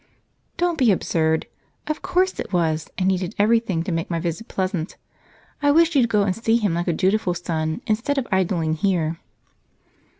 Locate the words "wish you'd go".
5.69-6.23